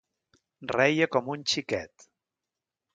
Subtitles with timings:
[0.71, 2.11] Reia com un xiquet.